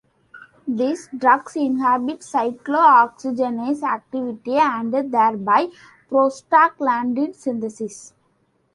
These 0.67 1.09
drugs 1.15 1.55
inhibit 1.55 2.21
cyclo-oxygenase 2.21 3.83
activity 3.83 4.55
and 4.55 4.91
thereby 4.91 5.67
prostaglandin 6.09 7.35
synthesis. 7.35 8.11